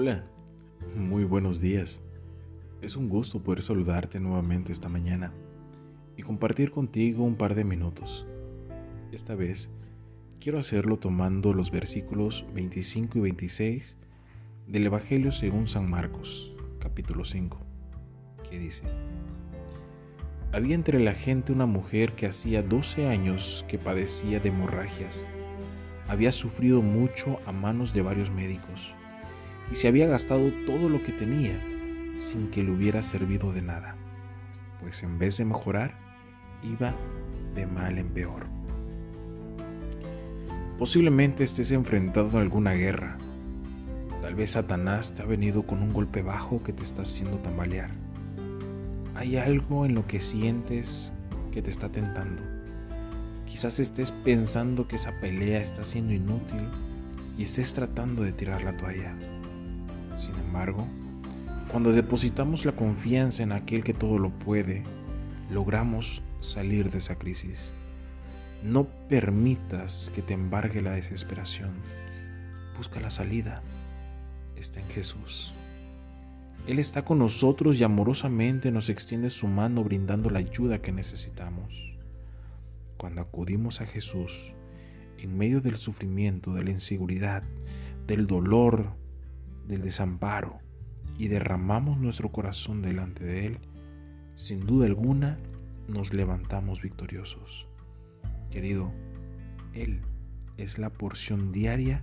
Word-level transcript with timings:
Hola, 0.00 0.22
muy 0.94 1.24
buenos 1.24 1.60
días. 1.60 2.00
Es 2.82 2.94
un 2.94 3.08
gusto 3.08 3.42
poder 3.42 3.64
saludarte 3.64 4.20
nuevamente 4.20 4.70
esta 4.70 4.88
mañana 4.88 5.32
y 6.16 6.22
compartir 6.22 6.70
contigo 6.70 7.24
un 7.24 7.34
par 7.34 7.56
de 7.56 7.64
minutos. 7.64 8.24
Esta 9.10 9.34
vez 9.34 9.68
quiero 10.38 10.60
hacerlo 10.60 10.98
tomando 10.98 11.52
los 11.52 11.72
versículos 11.72 12.44
25 12.54 13.18
y 13.18 13.20
26 13.22 13.96
del 14.68 14.86
Evangelio 14.86 15.32
según 15.32 15.66
San 15.66 15.90
Marcos, 15.90 16.54
capítulo 16.78 17.24
5, 17.24 17.58
que 18.48 18.56
dice, 18.56 18.84
Había 20.52 20.76
entre 20.76 21.00
la 21.00 21.14
gente 21.14 21.52
una 21.52 21.66
mujer 21.66 22.12
que 22.12 22.26
hacía 22.26 22.62
12 22.62 23.08
años 23.08 23.64
que 23.66 23.80
padecía 23.80 24.38
de 24.38 24.50
hemorragias. 24.50 25.26
Había 26.06 26.30
sufrido 26.30 26.82
mucho 26.82 27.40
a 27.46 27.50
manos 27.50 27.92
de 27.92 28.02
varios 28.02 28.30
médicos 28.30 28.94
y 29.70 29.76
se 29.76 29.88
había 29.88 30.06
gastado 30.06 30.50
todo 30.66 30.88
lo 30.88 31.02
que 31.02 31.12
tenía 31.12 31.58
sin 32.18 32.50
que 32.50 32.62
le 32.62 32.70
hubiera 32.70 33.02
servido 33.02 33.52
de 33.52 33.62
nada, 33.62 33.94
pues 34.80 35.02
en 35.02 35.18
vez 35.18 35.36
de 35.38 35.44
mejorar, 35.44 35.94
iba 36.62 36.94
de 37.54 37.66
mal 37.66 37.98
en 37.98 38.08
peor. 38.08 38.46
Posiblemente 40.78 41.42
estés 41.42 41.72
enfrentado 41.72 42.38
a 42.38 42.40
alguna 42.40 42.72
guerra. 42.72 43.18
Tal 44.22 44.34
vez 44.34 44.52
Satanás 44.52 45.14
te 45.14 45.22
ha 45.22 45.26
venido 45.26 45.64
con 45.64 45.82
un 45.82 45.92
golpe 45.92 46.22
bajo 46.22 46.62
que 46.62 46.72
te 46.72 46.84
está 46.84 47.02
haciendo 47.02 47.38
tambalear. 47.38 47.90
Hay 49.14 49.36
algo 49.36 49.86
en 49.86 49.94
lo 49.96 50.06
que 50.06 50.20
sientes 50.20 51.12
que 51.50 51.62
te 51.62 51.70
está 51.70 51.88
tentando. 51.88 52.42
Quizás 53.46 53.80
estés 53.80 54.12
pensando 54.12 54.86
que 54.86 54.96
esa 54.96 55.18
pelea 55.20 55.58
está 55.58 55.84
siendo 55.84 56.12
inútil 56.12 56.68
y 57.36 57.42
estés 57.42 57.74
tratando 57.74 58.22
de 58.22 58.32
tirar 58.32 58.62
la 58.62 58.76
toalla. 58.76 59.16
Sin 60.18 60.34
embargo, 60.34 60.86
cuando 61.70 61.92
depositamos 61.92 62.64
la 62.64 62.72
confianza 62.72 63.42
en 63.42 63.52
aquel 63.52 63.84
que 63.84 63.94
todo 63.94 64.18
lo 64.18 64.30
puede, 64.30 64.82
logramos 65.50 66.22
salir 66.40 66.90
de 66.90 66.98
esa 66.98 67.14
crisis. 67.14 67.72
No 68.62 68.88
permitas 69.08 70.10
que 70.14 70.20
te 70.20 70.34
embargue 70.34 70.82
la 70.82 70.90
desesperación. 70.92 71.70
Busca 72.76 73.00
la 73.00 73.10
salida. 73.10 73.62
Está 74.56 74.80
en 74.80 74.88
Jesús. 74.88 75.54
Él 76.66 76.80
está 76.80 77.04
con 77.04 77.20
nosotros 77.20 77.78
y 77.78 77.84
amorosamente 77.84 78.72
nos 78.72 78.90
extiende 78.90 79.30
su 79.30 79.46
mano 79.46 79.84
brindando 79.84 80.30
la 80.30 80.40
ayuda 80.40 80.82
que 80.82 80.90
necesitamos. 80.90 81.94
Cuando 82.96 83.20
acudimos 83.20 83.80
a 83.80 83.86
Jesús, 83.86 84.52
en 85.18 85.38
medio 85.38 85.60
del 85.60 85.76
sufrimiento, 85.76 86.52
de 86.54 86.64
la 86.64 86.70
inseguridad, 86.70 87.44
del 88.06 88.26
dolor, 88.26 88.96
del 89.68 89.82
desamparo 89.82 90.58
y 91.18 91.28
derramamos 91.28 91.98
nuestro 91.98 92.30
corazón 92.30 92.82
delante 92.82 93.24
de 93.24 93.46
Él, 93.46 93.58
sin 94.34 94.66
duda 94.66 94.86
alguna 94.86 95.38
nos 95.88 96.12
levantamos 96.12 96.82
victoriosos. 96.82 97.66
Querido, 98.50 98.92
Él 99.74 100.00
es 100.56 100.78
la 100.78 100.90
porción 100.90 101.52
diaria 101.52 102.02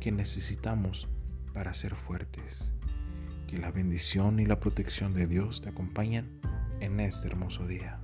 que 0.00 0.12
necesitamos 0.12 1.08
para 1.54 1.74
ser 1.74 1.94
fuertes. 1.94 2.72
Que 3.46 3.58
la 3.58 3.70
bendición 3.70 4.40
y 4.40 4.46
la 4.46 4.58
protección 4.58 5.14
de 5.14 5.26
Dios 5.26 5.60
te 5.60 5.68
acompañen 5.68 6.40
en 6.80 7.00
este 7.00 7.28
hermoso 7.28 7.66
día. 7.66 8.00